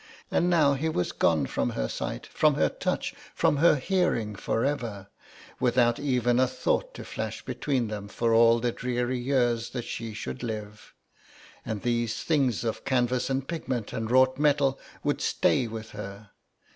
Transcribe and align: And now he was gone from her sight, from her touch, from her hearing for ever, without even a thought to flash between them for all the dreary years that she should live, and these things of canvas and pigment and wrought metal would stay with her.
And 0.31 0.49
now 0.49 0.73
he 0.73 0.89
was 0.89 1.11
gone 1.11 1.45
from 1.45 1.69
her 1.77 1.87
sight, 1.87 2.25
from 2.25 2.55
her 2.55 2.69
touch, 2.69 3.13
from 3.35 3.57
her 3.57 3.75
hearing 3.75 4.33
for 4.35 4.65
ever, 4.65 5.09
without 5.59 5.99
even 5.99 6.39
a 6.39 6.47
thought 6.47 6.95
to 6.95 7.03
flash 7.05 7.45
between 7.45 7.87
them 7.87 8.07
for 8.07 8.33
all 8.33 8.57
the 8.57 8.71
dreary 8.71 9.19
years 9.19 9.69
that 9.73 9.85
she 9.85 10.15
should 10.15 10.41
live, 10.41 10.95
and 11.63 11.83
these 11.83 12.23
things 12.23 12.63
of 12.63 12.83
canvas 12.83 13.29
and 13.29 13.47
pigment 13.47 13.93
and 13.93 14.09
wrought 14.09 14.39
metal 14.39 14.79
would 15.03 15.21
stay 15.21 15.67
with 15.67 15.91
her. 15.91 16.31